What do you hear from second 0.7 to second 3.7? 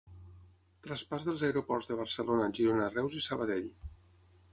Traspàs dels aeroports de Barcelona, Girona, Reus i Sabadell